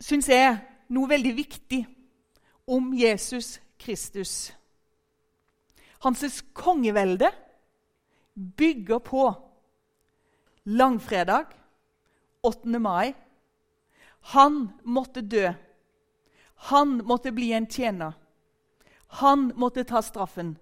syns 0.01 0.29
jeg, 0.29 0.57
noe 0.89 1.09
veldig 1.09 1.33
viktig 1.37 1.81
om 2.67 2.93
Jesus 2.97 3.59
Kristus. 3.81 4.53
Hans 6.05 6.41
kongevelde 6.53 7.31
bygger 8.57 8.99
på 8.99 9.27
langfredag, 10.63 11.45
8. 12.43 12.79
mai. 12.79 13.13
Han 14.33 14.69
måtte 14.83 15.21
dø. 15.21 15.53
Han 16.55 17.01
måtte 17.05 17.31
bli 17.31 17.51
en 17.53 17.67
tjener. 17.69 18.13
Han 19.07 19.51
måtte 19.55 19.83
ta 19.83 20.01
straffen 20.01 20.55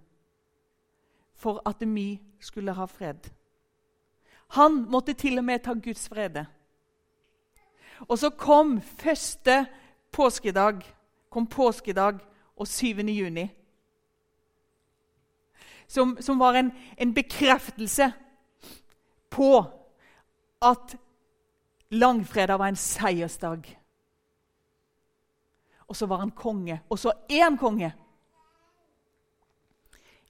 for 1.36 1.62
at 1.66 1.82
vi 1.82 2.20
skulle 2.40 2.72
ha 2.72 2.88
fred. 2.88 3.32
Han 4.54 4.84
måtte 4.90 5.14
til 5.18 5.40
og 5.42 5.46
med 5.46 5.64
ta 5.66 5.74
Guds 5.74 6.06
frede. 6.10 6.46
Og 8.08 8.20
så 8.20 8.30
kom 8.30 8.82
første 8.82 9.66
påskedag, 10.12 10.84
kom 11.30 11.48
påskedag 11.48 12.20
og 12.56 12.68
7. 12.68 12.86
juni. 12.86 13.48
Som, 15.88 16.18
som 16.22 16.40
var 16.40 16.54
en, 16.54 16.72
en 16.98 17.14
bekreftelse 17.14 18.12
på 19.30 19.64
at 20.62 20.96
langfredag 21.90 22.60
var 22.60 22.68
en 22.68 22.76
seiersdag. 22.76 23.80
Og 25.88 25.96
så 25.96 26.06
var 26.06 26.18
han 26.18 26.32
konge. 26.32 26.82
Og 26.90 27.00
så 27.00 27.12
er 27.30 27.44
han 27.44 27.58
konge. 27.58 27.94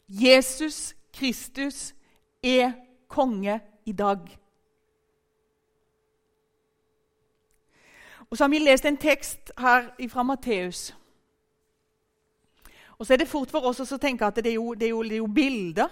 Jesus 0.08 0.96
Kristus 1.14 1.94
er 2.44 2.72
konge 3.08 3.60
i 3.86 3.92
dag. 3.92 4.40
Og 8.30 8.38
så 8.38 8.44
har 8.44 8.50
vi 8.50 8.60
lest 8.60 8.86
en 8.86 8.98
tekst 8.98 9.52
her 9.58 9.90
fra 10.10 10.24
Matteus. 10.24 10.96
Og 12.98 13.06
så 13.06 13.14
er 13.14 13.18
det 13.18 13.28
fort 13.28 13.52
for 13.52 13.66
oss 13.70 13.82
å 13.84 13.98
tenke 14.02 14.26
at 14.26 14.40
det 14.42 14.48
er, 14.54 14.56
jo, 14.56 14.74
det, 14.74 14.88
er 14.88 14.90
jo, 14.90 15.04
det 15.04 15.12
er, 15.12 15.18
jo, 15.18 15.28
bilder. 15.28 15.90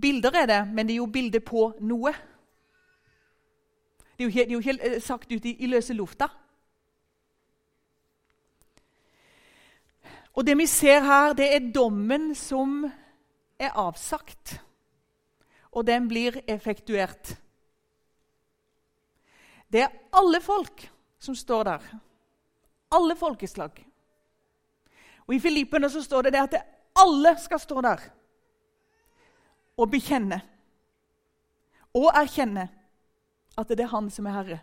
Bilder 0.00 0.38
er 0.42 0.46
det, 0.46 0.60
men 0.72 0.88
det 0.88 0.94
er 0.94 1.02
jo 1.02 1.06
bilder 1.12 1.42
på 1.44 1.66
noe. 1.80 2.14
Det 4.16 4.24
er 4.24 4.30
jo 4.30 4.60
helt, 4.64 4.80
ikke 4.80 5.00
sagt 5.00 5.32
ut 5.32 5.44
i, 5.44 5.56
i 5.64 5.68
løse 5.68 5.92
lufta. 5.92 6.30
Og 10.32 10.46
det 10.46 10.56
vi 10.56 10.66
ser 10.66 11.04
her, 11.04 11.32
det 11.36 11.54
er 11.54 11.72
dommen 11.74 12.34
som 12.34 12.86
er 13.58 13.76
avsagt 13.76 14.60
og 15.72 15.86
den 15.86 16.08
blir 16.08 16.40
effektuert. 16.46 17.36
Det 19.72 19.80
er 19.80 19.94
alle 20.12 20.40
folk 20.40 20.84
som 21.18 21.34
står 21.34 21.64
der. 21.64 21.86
Alle 22.92 23.16
folkeslag. 23.16 23.78
Og 25.26 25.34
I 25.34 25.40
Filippene 25.40 25.88
så 25.90 26.02
står 26.02 26.22
det, 26.22 26.32
det 26.32 26.42
at 26.42 26.58
alle 26.98 27.36
skal 27.40 27.60
stå 27.60 27.80
der 27.80 28.02
og 29.80 29.88
bekjenne 29.88 30.42
og 31.96 32.10
erkjenne 32.12 32.66
at 33.58 33.68
det 33.68 33.80
er 33.80 33.92
Han 33.92 34.10
som 34.10 34.26
er 34.26 34.36
Herre. 34.36 34.58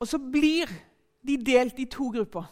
Og 0.00 0.08
så 0.08 0.18
blir 0.18 0.68
de 1.26 1.36
delt 1.40 1.78
i 1.78 1.88
to 1.88 2.10
grupper. 2.12 2.44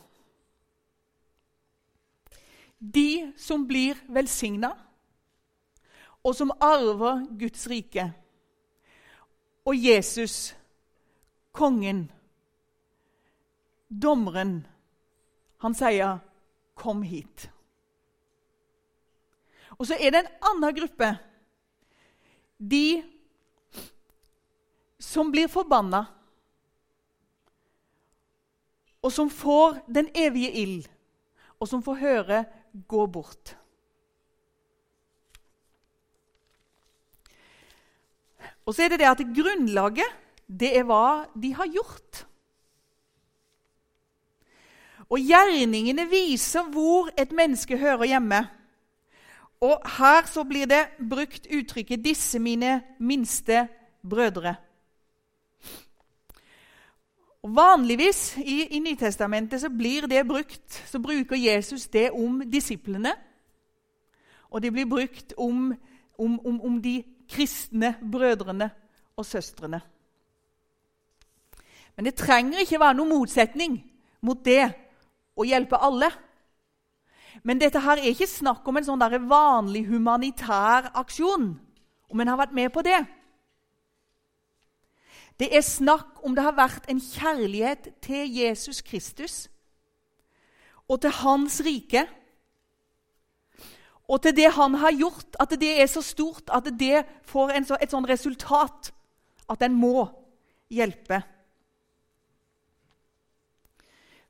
De 2.92 3.32
som 3.36 3.64
blir 3.66 3.96
velsigna, 4.12 4.74
og 6.24 6.36
som 6.36 6.52
arver 6.60 7.24
Guds 7.38 7.66
rike. 7.70 8.10
Og 9.64 9.76
Jesus, 9.76 10.52
kongen, 11.52 12.10
dommeren, 13.88 14.66
han 15.58 15.74
sier, 15.74 16.18
'Kom 16.74 17.02
hit'. 17.02 17.50
Og 19.78 19.86
så 19.86 19.94
er 19.94 20.10
det 20.10 20.20
en 20.20 20.32
annen 20.42 20.74
gruppe. 20.74 21.18
De 22.58 23.04
som 24.98 25.30
blir 25.32 25.48
forbanna, 25.48 26.04
og 29.02 29.12
som 29.12 29.30
får 29.30 29.84
den 29.94 30.08
evige 30.14 30.52
ild, 30.52 30.88
og 31.60 31.68
som 31.68 31.82
får 31.82 31.94
høre 31.94 32.44
gå 32.88 33.06
bort. 33.06 33.56
Og 38.64 38.74
så 38.74 38.84
er 38.84 38.94
det 38.94 39.00
det 39.02 39.10
at 39.10 39.26
grunnlaget, 39.36 40.20
det 40.48 40.70
er 40.76 40.86
hva 40.88 41.26
de 41.36 41.52
har 41.56 41.68
gjort. 41.72 42.24
Og 45.12 45.20
gjerningene 45.20 46.06
viser 46.08 46.64
hvor 46.72 47.10
et 47.20 47.32
menneske 47.32 47.76
hører 47.78 48.08
hjemme. 48.08 48.40
Og 49.64 49.80
her 49.98 50.26
så 50.28 50.44
blir 50.44 50.66
det 50.68 50.88
brukt 50.98 51.46
uttrykket 51.46 52.04
'disse 52.04 52.38
mine 52.38 52.82
minste 52.98 53.68
brødre'. 54.04 54.56
Og 57.44 57.52
Vanligvis 57.52 58.38
i, 58.40 58.62
i 58.72 58.78
Nytestamentet 58.80 59.60
så 59.60 59.68
blir 59.68 60.06
det 60.08 60.22
brukt, 60.26 60.82
så 60.88 60.98
bruker 60.98 61.36
Jesus 61.36 61.86
det 61.92 62.10
om 62.10 62.40
disiplene. 62.50 63.12
Og 64.50 64.62
det 64.62 64.72
blir 64.72 64.88
brukt 64.88 65.34
om, 65.36 65.74
om, 66.18 66.38
om, 66.46 66.60
om 66.60 66.78
de 66.82 67.02
kristne 67.28 67.94
brødrene 68.12 68.70
og 69.16 69.26
søstrene. 69.26 69.80
Men 71.96 72.04
det 72.08 72.14
trenger 72.14 72.64
ikke 72.64 72.80
være 72.80 72.96
noen 72.96 73.12
motsetning 73.12 73.76
mot 74.24 74.40
det 74.44 74.64
å 75.36 75.44
hjelpe 75.44 75.76
alle. 75.76 76.08
Men 77.44 77.60
dette 77.60 77.82
her 77.82 78.00
er 78.00 78.08
ikke 78.08 78.30
snakk 78.30 78.64
om 78.68 78.80
en 78.80 78.88
sånn 78.88 79.04
vanlig 79.28 79.84
humanitær 79.90 80.94
aksjon, 80.96 81.52
om 82.08 82.20
en 82.20 82.32
har 82.32 82.40
vært 82.40 82.56
med 82.56 82.72
på 82.72 82.82
det. 82.86 83.02
Det 85.38 85.50
er 85.50 85.64
snakk 85.66 86.22
om 86.22 86.34
det 86.34 86.44
har 86.46 86.54
vært 86.54 86.86
en 86.90 87.00
kjærlighet 87.02 87.88
til 88.04 88.30
Jesus 88.30 88.80
Kristus 88.86 89.48
og 90.88 91.00
til 91.02 91.10
Hans 91.10 91.58
rike. 91.64 92.04
Og 94.08 94.20
til 94.22 94.36
det 94.36 94.50
han 94.52 94.74
har 94.78 94.92
gjort, 94.92 95.36
at 95.40 95.54
det 95.60 95.70
er 95.80 95.88
så 95.88 96.02
stort 96.04 96.50
at 96.52 96.68
det 96.78 97.06
får 97.24 97.54
så, 97.64 97.78
et 97.80 97.90
sånn 97.90 98.06
resultat 98.06 98.92
at 99.48 99.64
en 99.64 99.74
må 99.74 100.04
hjelpe. 100.72 101.22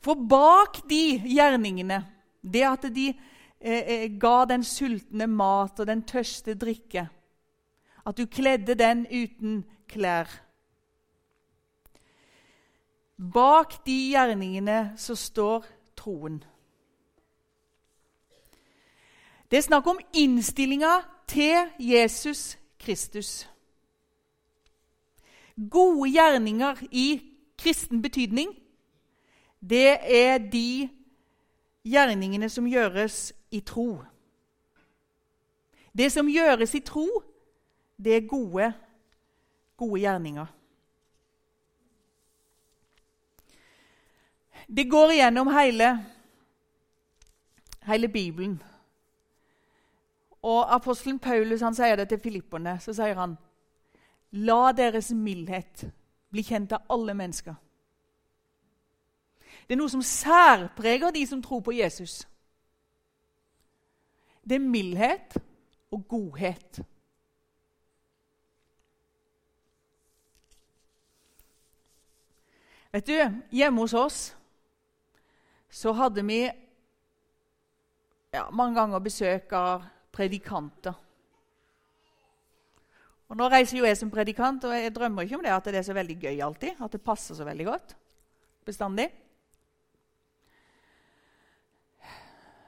For 0.05 0.15
bak 0.15 0.85
de 0.89 1.19
gjerningene, 1.27 2.05
det 2.45 2.65
at 2.69 2.87
de 2.95 3.09
eh, 3.11 3.83
eh, 3.83 4.09
ga 4.21 4.45
den 4.47 4.65
sultne 4.65 5.27
mat 5.27 5.81
og 5.81 5.89
den 5.89 6.05
tørste 6.07 6.55
drikke, 6.55 7.09
at 8.05 8.17
du 8.17 8.29
kledde 8.29 8.77
den 8.79 9.07
uten 9.11 9.63
klær 9.91 10.29
Bak 13.19 13.87
de 13.87 14.11
gjerningene 14.11 14.95
så 14.97 15.15
står 15.15 15.67
troen. 15.97 16.45
Det 19.51 19.57
er 19.57 19.63
snakk 19.69 19.87
om 19.87 20.01
innstillinga 20.13 20.97
til 21.31 21.71
Jesus 21.79 22.59
Kristus. 22.79 23.51
Gode 25.71 26.11
gjerninger 26.11 26.83
i 26.91 27.23
kristen 27.59 28.03
betydning, 28.03 28.51
det 29.61 29.99
er 30.03 30.39
de 30.39 30.89
gjerningene 31.85 32.49
som 32.49 32.67
gjøres 32.67 33.33
i 33.51 33.61
tro. 33.61 34.03
Det 35.95 36.11
som 36.13 36.27
gjøres 36.29 36.75
i 36.75 36.81
tro, 36.81 37.07
det 38.05 38.17
er 38.17 38.27
gode, 38.27 38.73
gode 39.77 40.01
gjerninger. 40.01 40.47
Det 44.69 44.91
går 44.91 45.11
igjennom 45.11 45.49
hele, 45.53 46.05
hele 47.83 48.09
Bibelen. 48.09 48.63
Og 50.43 50.75
Apostelen 50.75 51.19
Paulus 51.19 51.61
han 51.61 51.75
sier 51.75 51.97
det 51.97 52.09
til 52.09 52.21
filipperne. 52.21 52.79
Så 52.81 52.93
sier 52.93 53.17
han 53.17 53.37
La 54.35 54.73
deres 54.77 55.13
mildhet 55.15 55.87
bli 56.35 56.43
kjent 56.43 56.73
av 56.75 56.89
alle 56.91 57.15
mennesker. 57.15 57.55
Det 59.65 59.77
er 59.77 59.81
noe 59.81 59.93
som 59.93 60.03
særpreger 60.03 61.15
de 61.15 61.23
som 61.27 61.43
tror 61.43 61.63
på 61.65 61.73
Jesus. 61.73 62.25
Det 64.45 64.59
er 64.59 64.67
mildhet 64.67 65.39
og 65.95 66.03
godhet. 66.09 66.83
Vet 72.93 73.07
du, 73.07 73.41
Hjemme 73.51 73.81
hos 73.81 73.95
oss 73.95 74.19
så 75.75 75.93
hadde 75.99 76.23
vi 76.23 76.45
ja, 78.35 78.45
mange 78.55 78.79
ganger 78.79 79.03
besøk 79.03 79.53
av 79.59 79.83
predikanter. 80.15 80.95
Og 83.29 83.39
Nå 83.41 83.49
reiser 83.51 83.81
jo 83.81 83.87
jeg 83.89 83.99
som 83.99 84.13
predikant, 84.13 84.67
og 84.69 84.75
jeg 84.77 84.93
drømmer 84.95 85.27
ikke 85.27 85.39
om 85.41 85.43
det 85.43 85.51
at 85.51 85.67
det 85.67 85.81
er 85.81 85.87
så 85.87 85.97
veldig 85.97 86.17
gøy 86.21 86.43
alltid. 86.45 86.79
At 86.79 86.93
det 86.95 87.03
passer 87.03 87.35
så 87.35 87.47
veldig 87.47 87.67
godt. 87.67 87.97
Bestandig. 88.65 89.09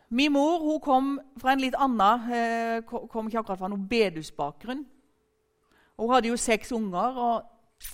Min 0.08 0.32
mor 0.32 0.64
hun 0.64 0.80
kom 0.82 1.12
fra 1.38 1.54
en 1.54 1.62
litt 1.62 1.74
annen 1.82 2.28
eh, 2.30 2.82
Kom 2.86 3.26
ikke 3.26 3.40
akkurat 3.40 3.58
fra 3.58 3.70
noen 3.70 3.86
bedusbakgrunn. 3.90 4.84
Hun 5.96 6.12
hadde 6.12 6.30
jo 6.30 6.38
seks 6.38 6.70
unger, 6.74 7.18
og 7.18 7.92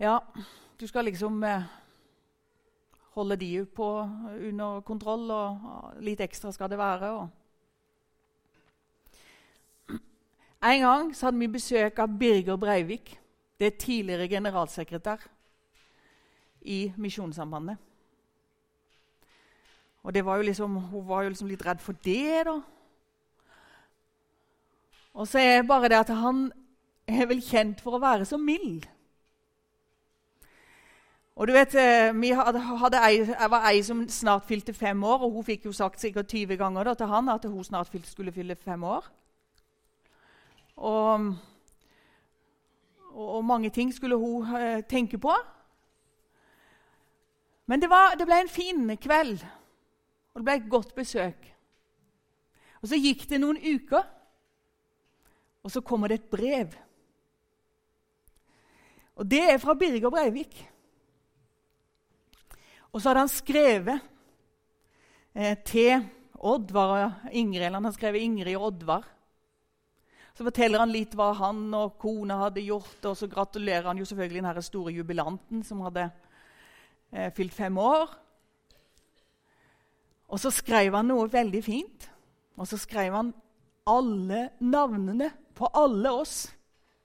ja 0.00 0.18
Du 0.80 0.86
skal 0.88 1.08
liksom 1.08 1.40
eh, 1.44 1.68
holde 3.16 3.36
de 3.40 3.64
på 3.64 3.88
under 4.48 4.80
kontroll, 4.84 5.30
og 5.32 5.92
litt 6.04 6.20
ekstra 6.20 6.52
skal 6.52 6.68
det 6.70 6.78
være. 6.78 7.10
og 7.10 7.28
En 10.62 10.80
gang 10.82 11.14
hadde 11.16 11.38
vi 11.40 11.48
besøk 11.48 11.98
av 11.98 12.18
Birger 12.18 12.56
Breivik. 12.60 13.18
Det 13.56 13.66
er 13.66 13.78
tidligere 13.80 14.28
generalsekretær 14.28 15.24
i 16.60 16.92
Misjonssambandet. 16.96 17.76
Og 20.02 20.14
var 20.24 20.42
liksom, 20.42 20.76
Hun 20.76 21.08
var 21.08 21.22
jo 21.22 21.28
liksom 21.28 21.48
litt 21.48 21.66
redd 21.66 21.80
for 21.80 21.92
det, 22.04 22.44
da. 22.46 22.60
Og 25.14 25.28
så 25.28 25.38
er 25.38 25.62
bare 25.62 25.88
det 25.88 25.96
at 25.96 26.12
han 26.14 26.52
er 27.08 27.26
vel 27.26 27.40
kjent 27.40 27.80
for 27.80 27.96
å 27.96 28.02
være 28.02 28.24
så 28.24 28.36
mild. 28.36 28.86
Og 31.36 31.48
du 31.48 31.52
vet, 31.52 31.74
eh, 31.74 32.20
vi 32.20 32.30
hadde, 32.32 32.60
hadde 32.60 33.00
ei, 33.04 33.18
Jeg 33.28 33.50
var 33.50 33.68
ei 33.68 33.82
som 33.82 34.08
snart 34.08 34.46
fylte 34.48 34.72
fem 34.72 35.02
år, 35.04 35.24
og 35.24 35.32
hun 35.32 35.44
fikk 35.44 35.66
jo 35.66 35.72
sagt 35.72 36.00
sikkert 36.00 36.28
20 36.32 36.56
ganger 36.56 36.84
da, 36.84 36.94
til 36.94 37.06
han 37.06 37.28
at 37.28 37.44
hun 37.44 37.64
snart 37.64 37.90
skulle 38.04 38.32
fylle 38.32 38.56
fem 38.56 38.84
år. 38.84 39.04
Og, 40.76 41.34
og, 43.12 43.44
mange 43.44 43.70
ting 43.70 43.94
skulle 43.94 44.16
hun 44.16 44.56
eh, 44.56 44.82
tenke 44.88 45.18
på. 45.18 45.32
Men 47.66 47.82
det, 47.82 47.90
var, 47.90 48.14
det, 48.18 48.26
ble 48.26 48.40
en 48.40 48.48
fin 48.48 48.96
kveld, 48.96 49.44
og 50.34 50.40
det 50.40 50.44
ble 50.44 50.54
et 50.54 50.70
godt 50.70 50.94
besøk. 50.94 51.52
Og 52.80 52.88
Så 52.88 52.96
gikk 52.96 53.28
det 53.28 53.40
noen 53.40 53.58
uker, 53.60 54.08
og 55.62 55.70
så 55.70 55.80
kommer 55.80 56.08
det 56.08 56.14
et 56.14 56.30
brev. 56.30 56.72
Og 59.16 59.30
Det 59.30 59.42
er 59.50 59.58
fra 59.58 59.74
Birger 59.74 60.10
Breivik. 60.10 60.75
Og 62.96 63.02
så 63.02 63.10
hadde 63.10 63.26
han 63.26 63.28
skrevet 63.28 64.04
eh, 65.36 65.58
til 65.68 66.00
Oddvar 66.40 67.26
Ingrid. 67.28 67.68
Han 67.68 67.84
hadde 67.84 67.98
skrevet 67.98 68.24
Ingrid 68.24 68.56
og 68.56 68.70
Oddvar. 68.70 69.04
Så 70.32 70.44
forteller 70.46 70.80
han 70.80 70.94
litt 70.94 71.12
hva 71.16 71.26
han 71.36 71.60
og 71.76 71.98
kona 72.00 72.40
hadde 72.46 72.64
gjort, 72.64 72.96
og 73.04 73.12
så 73.20 73.28
gratulerer 73.28 73.90
han 73.90 74.00
jo 74.00 74.08
selvfølgelig 74.08 74.46
den 74.48 74.64
store 74.64 74.96
jubilanten 74.96 75.60
som 75.64 75.84
hadde 75.84 76.08
eh, 77.12 77.28
fylt 77.36 77.52
fem 77.52 77.76
år. 77.84 78.16
Og 80.32 80.40
så 80.40 80.56
skrev 80.56 80.96
han 80.96 81.12
noe 81.12 81.28
veldig 81.28 81.64
fint. 81.68 82.10
Og 82.56 82.64
så 82.64 82.80
skrev 82.80 83.12
han 83.12 83.36
alle 83.92 84.46
navnene 84.64 85.34
på 85.52 85.68
alle 85.68 86.16
oss 86.16 86.46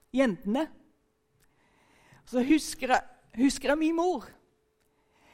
jentene. 0.08 0.70
Så 2.24 2.40
husker 2.48 2.96
jeg, 2.96 3.10
husker 3.44 3.74
jeg 3.74 3.84
min 3.84 4.00
mor. 4.00 4.24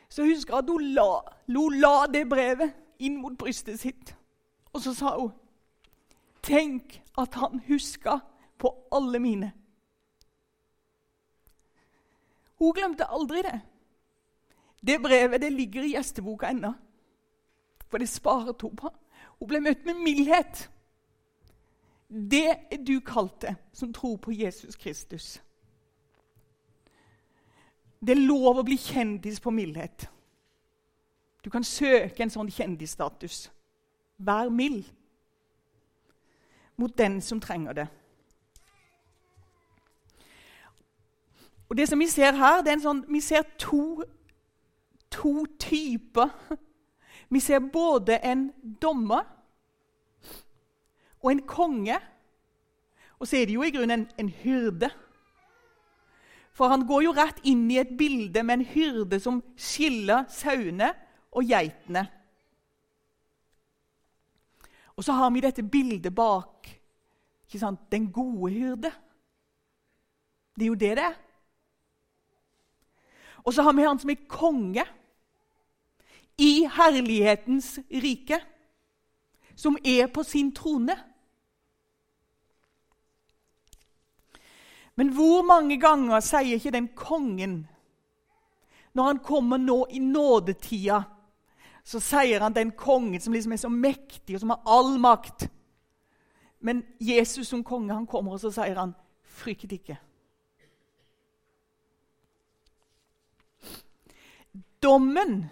Så 0.09 0.25
husker 0.25 0.55
jeg 0.55 0.65
at 0.65 0.71
hun 0.71 0.83
la, 0.83 1.11
hun 1.47 1.75
la 1.81 2.07
det 2.13 2.25
brevet 2.29 2.73
inn 2.99 3.21
mot 3.21 3.37
brystet 3.39 3.81
sitt. 3.81 4.15
Og 4.73 4.83
så 4.83 4.95
sa 4.95 5.17
hun 5.19 5.33
Tenk 6.43 7.03
at 7.19 7.35
han 7.35 7.61
huska 7.67 8.19
på 8.59 8.71
alle 8.95 9.19
mine. 9.19 9.53
Hun 12.59 12.73
glemte 12.73 13.05
aldri 13.11 13.43
det. 13.43 13.61
Det 14.87 15.03
brevet 15.03 15.43
det 15.43 15.53
ligger 15.53 15.83
i 15.83 15.93
gjesteboka 15.93 16.49
ennå. 16.51 16.73
For 17.89 17.99
det 17.99 18.09
sparet 18.09 18.63
hun 18.63 18.77
på. 18.77 18.91
Hun 19.39 19.49
ble 19.49 19.61
møtt 19.61 19.85
med 19.85 20.01
mildhet. 20.03 20.71
Det 22.09 22.49
er 22.49 22.81
du 22.87 23.01
kalt 23.05 23.43
det, 23.43 23.55
som 23.73 23.93
tror 23.93 24.17
på 24.17 24.33
Jesus 24.33 24.77
Kristus. 24.77 25.43
Det 28.01 28.15
er 28.15 28.27
lov 28.27 28.61
å 28.61 28.67
bli 28.67 28.77
kjendis 28.79 29.41
på 29.43 29.51
mildhet. 29.51 30.07
Du 31.45 31.51
kan 31.51 31.65
søke 31.65 32.23
en 32.23 32.31
sånn 32.31 32.51
kjendisstatus. 32.51 33.49
Vær 34.19 34.51
mild 34.51 34.87
mot 36.79 36.95
den 36.99 37.21
som 37.23 37.41
trenger 37.41 37.73
det. 37.73 37.87
Og 41.69 41.77
det 41.77 41.89
som 41.89 41.99
Vi 41.99 42.07
ser 42.07 42.33
her, 42.33 42.63
det 42.63 42.71
er 42.71 42.79
en 42.79 42.83
sånn, 42.83 43.05
vi 43.09 43.21
ser 43.21 43.43
to, 43.59 44.03
to 45.11 45.47
typer. 45.61 46.31
Vi 47.29 47.41
ser 47.41 47.61
både 47.61 48.17
en 48.25 48.47
dommer 48.81 49.27
og 51.21 51.31
en 51.33 51.43
konge. 51.45 51.99
Og 53.19 53.29
så 53.29 53.37
er 53.37 53.47
det 53.47 53.55
jo 53.59 53.67
i 53.67 53.71
grunnen 53.75 54.01
en, 54.01 54.07
en 54.17 54.29
hyrde. 54.29 54.89
For 56.59 56.73
han 56.73 56.83
går 56.89 57.05
jo 57.07 57.15
rett 57.15 57.39
inn 57.47 57.69
i 57.71 57.79
et 57.79 57.93
bilde 57.99 58.43
med 58.43 58.59
en 58.59 58.71
hyrde 58.73 59.21
som 59.23 59.39
skiller 59.55 60.27
sauene 60.33 60.91
og 61.31 61.47
geitene. 61.47 62.03
Og 64.99 65.07
så 65.07 65.15
har 65.15 65.31
vi 65.31 65.45
dette 65.45 65.63
bildet 65.63 66.11
bak 66.11 66.67
ikke 67.47 67.61
sant? 67.63 67.87
den 67.93 68.11
gode 68.13 68.51
hyrde. 68.53 68.91
Det 70.59 70.67
er 70.67 70.73
jo 70.73 70.81
det 70.83 70.97
det 70.99 71.05
er. 71.07 71.19
Og 73.47 73.55
så 73.55 73.63
har 73.63 73.73
vi 73.73 73.87
han 73.87 74.01
som 74.03 74.11
er 74.11 74.27
konge 74.29 74.85
i 76.39 76.67
herlighetens 76.67 77.79
rike, 78.03 78.41
som 79.55 79.79
er 79.85 80.11
på 80.11 80.27
sin 80.27 80.51
trone. 80.55 80.99
Men 84.99 85.13
hvor 85.15 85.45
mange 85.47 85.77
ganger 85.79 86.19
sier 86.21 86.57
ikke 86.59 86.75
den 86.75 86.89
kongen 86.99 87.69
Når 88.95 89.05
han 89.05 89.19
kommer 89.23 89.61
nå 89.63 89.87
i 89.95 90.01
nådetida, 90.03 91.03
så 91.85 92.01
sier 92.03 92.43
han 92.43 92.55
den 92.57 92.73
kongen 92.75 93.21
som 93.21 93.33
liksom 93.33 93.53
er 93.53 93.61
så 93.63 93.71
mektig 93.71 94.35
og 94.35 94.41
som 94.43 94.51
har 94.51 94.63
all 94.67 94.97
makt. 94.99 95.45
Men 96.61 96.83
Jesus 96.99 97.47
som 97.49 97.63
konge 97.65 97.95
han 97.95 98.09
kommer 98.11 98.35
og 98.35 98.41
så 98.41 98.51
sier 98.51 98.75
han, 98.75 98.95
'Frykt 99.23 99.73
ikke'. 99.73 99.97
Dommen 104.83 105.51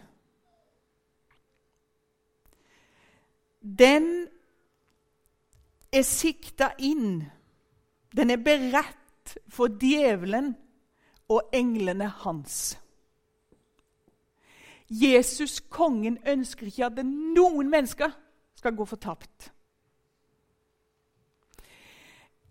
den 3.79 4.29
er 5.93 6.03
sikta 6.03 6.73
inn. 6.79 7.25
Den 8.17 8.31
er 8.31 8.37
beredt 8.37 9.06
for 9.49 9.69
djevelen 9.69 10.55
og 11.29 11.51
englene 11.55 12.09
hans. 12.09 12.79
Jesus, 14.91 15.61
kongen, 15.61 16.19
ønsker 16.29 16.67
ikke 16.67 16.87
at 16.87 17.05
noen 17.07 17.71
mennesker 17.71 18.13
skal 18.55 18.77
gå 18.77 18.85
fortapt. 18.85 19.53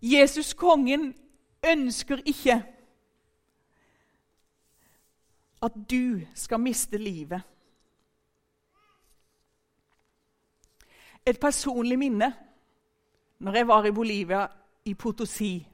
Jesus, 0.02 0.52
kongen, 0.54 1.14
ønsker 1.64 2.20
ikke 2.24 2.60
at 5.62 5.72
du 5.90 6.20
skal 6.34 6.60
miste 6.60 6.98
livet. 6.98 7.40
Et 11.26 11.40
personlig 11.40 11.98
minne 11.98 12.28
når 13.38 13.56
jeg 13.56 13.68
var 13.68 13.84
i 13.84 13.92
Bolivia, 13.92 14.46
i 14.84 14.94
Potosi, 14.94 15.66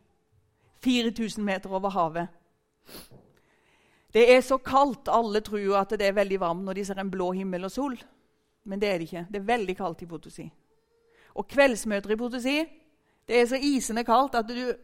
4000 0.83 1.45
meter 1.45 1.73
over 1.73 1.91
havet. 1.91 2.29
Det 4.13 4.25
er 4.35 4.41
så 4.41 4.59
kaldt. 4.59 5.09
Alle 5.09 5.41
tror 5.41 5.79
at 5.81 5.91
det 5.91 6.07
er 6.07 6.17
veldig 6.17 6.41
varmt 6.41 6.65
når 6.65 6.79
de 6.79 6.85
ser 6.85 7.01
en 7.01 7.11
blå 7.11 7.33
himmel 7.33 7.65
og 7.65 7.71
sol. 7.71 7.97
Men 8.65 8.81
det 8.81 8.89
er 8.89 8.99
det 8.99 9.09
ikke. 9.09 9.27
Det 9.31 9.41
er 9.41 9.51
veldig 9.53 9.77
kaldt 9.77 10.03
i 10.03 10.07
Potosi. 10.07 10.47
Og 11.35 11.49
kveldsmøter 11.49 12.13
i 12.13 12.17
Potosi 12.17 12.59
det 13.29 13.39
er 13.39 13.47
så 13.47 13.57
isende 13.57 14.05
kaldt 14.05 14.35
at 14.35 14.49
du 14.49 14.75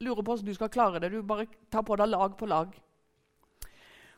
lurer 0.00 0.22
på 0.22 0.32
hvordan 0.32 0.46
du 0.46 0.54
skal 0.54 0.70
klare 0.70 1.00
det. 1.00 1.12
Du 1.12 1.22
bare 1.22 1.46
tar 1.70 1.82
på 1.82 1.96
deg 1.96 2.08
lag 2.08 2.36
på 2.38 2.46
lag. 2.46 2.72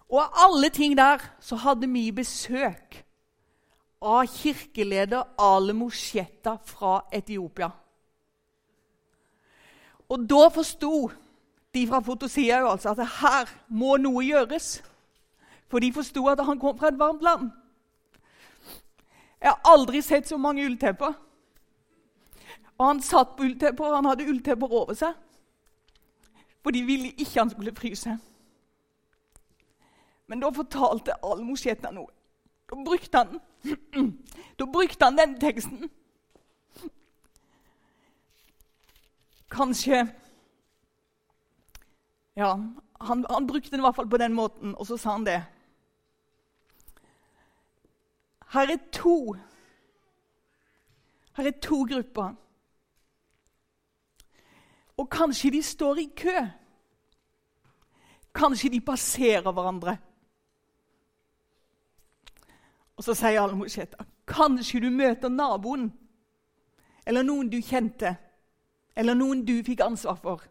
Og 0.09 0.21
av 0.21 0.45
alle 0.47 0.71
ting 0.71 0.97
der 0.97 1.23
så 1.41 1.57
hadde 1.57 1.89
vi 1.91 2.11
besøk 2.13 3.01
av 4.05 4.27
kirkeleder 4.29 5.33
Ale 5.41 5.73
Mosheta 5.73 6.59
fra 6.65 7.01
Etiopia. 7.13 7.71
Og 10.15 10.27
da 10.31 10.47
forsto 10.55 11.11
de 11.75 11.87
fra 11.91 11.99
Fotosia 12.07 12.61
jo 12.63 12.71
altså 12.71 12.93
at 12.95 13.07
her 13.19 13.51
må 13.69 13.97
noe 13.99 14.23
gjøres. 14.23 14.77
For 15.67 15.83
de 15.83 15.91
forsto 15.93 16.23
at 16.31 16.45
han 16.47 16.61
kom 16.63 16.79
fra 16.79 16.93
et 16.93 16.99
varmt 16.99 17.23
land. 17.23 17.49
Jeg 19.43 19.51
har 19.51 19.73
aldri 19.73 20.03
sett 20.03 20.29
så 20.29 20.39
mange 20.39 20.63
ulltepper. 20.65 21.17
Og 22.79 22.87
han 22.87 23.03
satt 23.03 23.35
på 23.37 23.43
ulltepper, 23.49 23.85
og 23.91 23.97
han 23.97 24.07
hadde 24.13 24.29
ulltepper 24.31 24.73
over 24.73 24.95
seg. 24.99 25.19
For 26.63 26.71
de 26.71 26.85
ville 26.87 27.11
ikke 27.11 27.41
han 27.41 27.51
skulle 27.51 27.75
fryse. 27.75 28.15
Men 30.31 30.41
da 30.41 30.53
fortalte 30.55 31.19
Al-Mosjetna 31.27 31.91
noe. 31.93 32.09
Da 32.71 32.79
brukte 32.87 33.19
han 33.19 33.41
Da 34.59 34.65
brukte 34.65 35.05
han 35.05 35.19
den 35.19 35.37
teksten. 35.41 35.91
Kanskje 39.55 40.15
Ja, 42.37 42.59
han, 43.01 43.27
han 43.31 43.47
brukte 43.47 43.71
den 43.71 43.81
i 43.81 43.85
hvert 43.87 43.95
fall 43.95 44.09
på 44.11 44.19
den 44.19 44.33
måten, 44.35 44.75
og 44.75 44.87
så 44.87 44.97
sa 44.97 45.13
han 45.15 45.27
det. 45.27 45.45
Her 48.53 48.73
er 48.73 48.81
to 48.93 49.37
Her 51.37 51.47
er 51.47 51.61
to 51.63 51.87
grupper. 51.91 52.35
Og 54.97 55.11
kanskje 55.11 55.51
de 55.51 55.63
står 55.63 55.99
i 55.99 56.09
kø. 56.17 56.47
Kanskje 58.35 58.71
de 58.71 58.81
passerer 58.81 59.53
hverandre. 59.53 59.97
Og 62.97 63.05
så 63.05 63.15
sier 63.15 63.43
Al-Mosheta 63.43 64.05
kanskje 64.27 64.81
du 64.81 64.91
møter 64.91 65.29
naboen 65.29 65.91
eller 67.07 67.27
noen 67.27 67.51
du 67.53 67.59
kjente, 67.61 68.15
eller 68.97 69.15
noen 69.15 69.45
du 69.47 69.57
fikk 69.67 69.81
ansvar 69.81 70.19
for, 70.23 70.43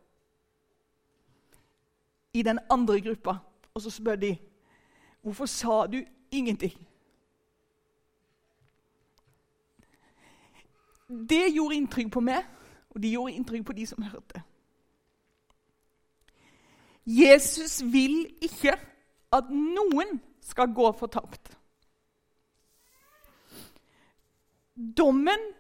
i 2.34 2.42
den 2.42 2.60
andre 2.70 3.02
gruppa. 3.02 3.38
Og 3.74 3.82
så 3.82 3.90
spør 3.90 4.16
de 4.16 4.38
hvorfor 5.22 5.46
sa 5.46 5.86
du 5.88 6.04
ingenting? 6.32 6.74
Det 11.30 11.54
gjorde 11.54 11.76
inntrykk 11.76 12.12
på 12.12 12.20
meg, 12.20 12.46
og 12.90 13.02
det 13.02 13.12
gjorde 13.12 13.34
inntrykk 13.34 13.66
på 13.66 13.74
de 13.74 13.86
som 13.88 14.04
hørte. 14.04 14.42
Jesus 17.06 17.82
vil 17.84 18.28
ikke 18.42 18.76
at 19.34 19.50
noen 19.52 20.20
skal 20.42 20.72
gå 20.74 20.92
fortapt. 20.98 21.58
Dommen 24.98 25.52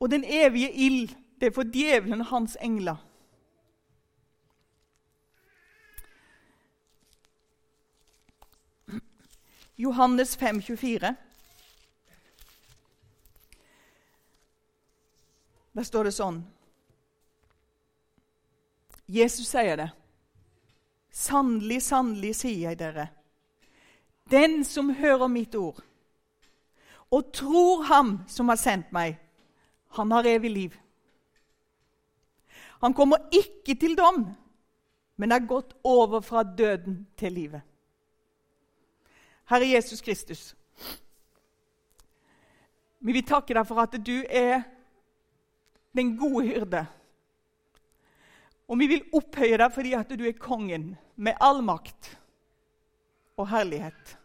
og 0.00 0.10
den 0.10 0.24
evige 0.24 0.72
ild, 0.72 1.14
det 1.42 1.48
er 1.48 1.54
for 1.54 1.66
djevelen 1.74 2.20
og 2.20 2.26
hans 2.26 2.52
engler. 2.62 2.96
Johannes 9.76 10.36
5, 10.36 10.62
24. 10.62 11.16
Der 15.72 15.82
står 15.82 16.06
det 16.06 16.12
sånn 16.14 16.38
Jesus 19.10 19.50
sier 19.50 19.80
det. 19.82 19.88
Sannelig, 21.10 21.80
sannelig, 21.82 22.36
sier 22.38 22.68
jeg 22.68 22.78
dere, 22.84 23.08
den 24.30 24.62
som 24.64 24.94
hører 24.94 25.26
mitt 25.26 25.58
ord 25.58 25.82
og 27.10 27.34
tror 27.34 27.82
Ham 27.90 28.14
som 28.30 28.48
har 28.48 28.62
sendt 28.62 28.94
meg, 28.94 29.18
han 29.98 30.14
har 30.14 30.30
evig 30.38 30.54
liv. 30.54 30.78
Han 32.82 32.94
kommer 32.94 33.28
ikke 33.30 33.76
til 33.78 33.94
dom, 33.98 34.24
men 35.16 35.32
er 35.32 35.46
gått 35.46 35.76
over 35.86 36.20
fra 36.20 36.42
døden 36.42 37.04
til 37.16 37.32
livet. 37.32 37.62
Herre 39.50 39.68
Jesus 39.68 40.00
Kristus, 40.00 40.56
vi 42.98 43.12
vil 43.12 43.26
takke 43.26 43.54
deg 43.54 43.66
for 43.66 43.82
at 43.82 43.94
du 44.02 44.16
er 44.26 44.64
den 45.94 46.16
gode 46.18 46.46
hyrde. 46.46 46.82
Og 48.70 48.78
vi 48.80 48.88
vil 48.90 49.06
opphøye 49.14 49.58
deg 49.60 49.74
fordi 49.74 49.94
at 49.98 50.10
du 50.18 50.24
er 50.26 50.38
kongen 50.38 50.92
med 51.16 51.38
all 51.40 51.62
makt 51.62 52.16
og 53.36 53.50
herlighet. 53.50 54.16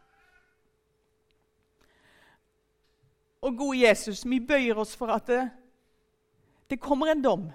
Og 3.42 3.58
gode 3.58 3.84
Jesus, 3.84 4.26
vi 4.26 4.40
bøyer 4.40 4.80
oss 4.80 4.96
for 4.98 5.14
at 5.14 5.28
det, 5.30 5.44
det 6.70 6.82
kommer 6.82 7.12
en 7.12 7.22
dom. 7.22 7.48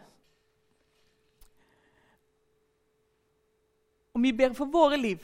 Og 4.22 4.24
vi 4.24 4.32
ber 4.32 4.52
for 4.54 4.70
våre 4.70 4.96
liv. 4.96 5.18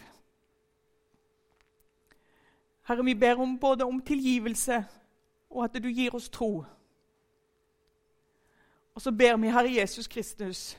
Herre, 2.82 3.04
vi 3.04 3.14
ber 3.14 3.38
om 3.38 3.58
både 3.58 3.84
om 3.84 4.00
tilgivelse 4.02 4.80
og 5.50 5.64
at 5.64 5.78
du 5.78 5.86
gir 5.88 6.16
oss 6.18 6.26
tro. 6.28 6.64
Og 8.94 9.02
så 9.02 9.12
ber 9.14 9.36
vi, 9.36 9.52
Herre 9.54 9.70
Jesus 9.70 10.08
Kristus, 10.10 10.78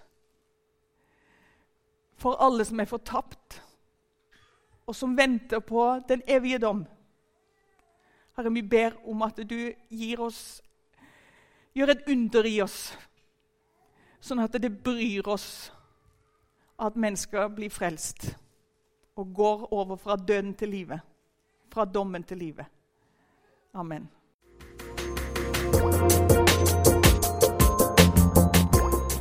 for 2.19 2.35
alle 2.43 2.65
som 2.65 2.79
er 2.79 2.91
fortapt, 2.91 3.61
og 4.85 4.95
som 4.95 5.15
venter 5.17 5.63
på 5.63 5.87
den 6.09 6.21
evige 6.27 6.59
dom. 6.59 6.83
Herre, 8.35 8.51
vi 8.51 8.67
ber 8.67 8.99
om 9.07 9.21
at 9.21 9.39
du 9.49 9.71
gir 9.89 10.19
oss 10.19 10.61
Gjør 11.73 11.93
et 11.93 12.07
under 12.11 12.45
i 12.45 12.57
oss, 12.61 12.91
sånn 14.19 14.39
at 14.43 14.55
det 14.59 14.81
bryr 14.83 15.27
oss 15.29 15.69
at 16.79 16.95
mennesker 16.95 17.49
blir 17.55 17.69
frelst 17.69 18.29
og 19.19 19.33
går 19.35 19.67
over 19.73 19.97
fra 19.99 20.15
døden 20.15 20.53
til 20.55 20.71
livet. 20.71 20.99
Fra 21.73 21.85
dommen 21.85 22.23
til 22.23 22.37
livet. 22.37 22.65
Amen. 23.73 24.07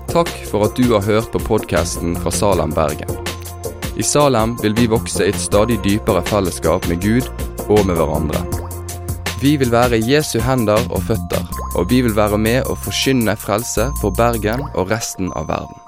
Takk 0.08 0.30
for 0.50 0.64
at 0.64 0.78
du 0.78 0.94
har 0.94 1.04
hørt 1.04 1.32
på 1.32 1.38
podkasten 1.38 2.16
fra 2.16 2.30
Salem, 2.30 2.72
Bergen. 2.72 3.10
I 3.98 4.02
Salem 4.02 4.54
vil 4.62 4.76
vi 4.78 4.86
vokse 4.86 5.26
i 5.26 5.34
et 5.34 5.40
stadig 5.42 5.80
dypere 5.84 6.22
fellesskap 6.30 6.86
med 6.88 7.02
Gud 7.02 7.26
og 7.68 7.84
med 7.86 7.98
hverandre. 7.98 8.40
Vi 9.42 9.56
vil 9.58 9.70
være 9.70 10.00
Jesu 10.02 10.38
hender 10.42 10.80
og 10.90 11.02
føtter, 11.10 11.44
og 11.76 11.90
vi 11.90 12.00
vil 12.06 12.16
være 12.16 12.38
med 12.38 12.70
og 12.70 12.78
forkynne 12.86 13.36
frelse 13.36 13.90
for 14.00 14.14
Bergen 14.14 14.64
og 14.74 14.90
resten 14.90 15.30
av 15.36 15.50
verden. 15.50 15.87